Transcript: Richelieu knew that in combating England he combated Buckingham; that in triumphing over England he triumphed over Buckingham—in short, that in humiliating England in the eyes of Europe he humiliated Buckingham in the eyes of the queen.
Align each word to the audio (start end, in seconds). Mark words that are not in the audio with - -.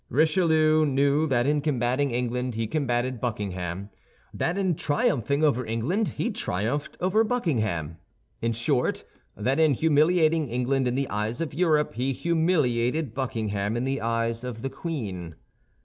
Richelieu 0.09 0.83
knew 0.83 1.27
that 1.27 1.45
in 1.45 1.61
combating 1.61 2.09
England 2.09 2.55
he 2.55 2.65
combated 2.65 3.21
Buckingham; 3.21 3.91
that 4.33 4.57
in 4.57 4.73
triumphing 4.73 5.43
over 5.43 5.63
England 5.63 6.07
he 6.17 6.31
triumphed 6.31 6.97
over 6.99 7.23
Buckingham—in 7.23 8.53
short, 8.53 9.03
that 9.37 9.59
in 9.59 9.75
humiliating 9.75 10.49
England 10.49 10.87
in 10.87 10.95
the 10.95 11.07
eyes 11.09 11.39
of 11.39 11.53
Europe 11.53 11.93
he 11.93 12.13
humiliated 12.13 13.13
Buckingham 13.13 13.77
in 13.77 13.83
the 13.83 14.01
eyes 14.01 14.43
of 14.43 14.63
the 14.63 14.71
queen. 14.71 15.35